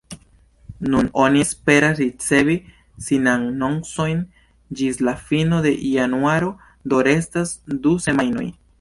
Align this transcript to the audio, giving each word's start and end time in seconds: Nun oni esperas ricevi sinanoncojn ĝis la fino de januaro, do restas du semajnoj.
Nun 0.93 1.09
oni 1.23 1.43
esperas 1.47 2.01
ricevi 2.03 2.55
sinanoncojn 3.09 4.25
ĝis 4.81 5.01
la 5.11 5.17
fino 5.31 5.63
de 5.69 5.77
januaro, 5.95 6.53
do 6.91 7.07
restas 7.13 7.57
du 7.87 7.99
semajnoj. 8.09 8.53